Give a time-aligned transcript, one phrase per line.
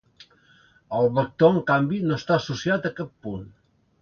[0.99, 3.47] El vector en canvi no està associat a cap punt.